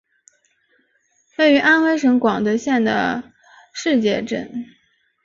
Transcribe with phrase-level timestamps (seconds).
[1.37, 3.31] 位于安徽省广德县的
[3.71, 4.65] 誓节镇。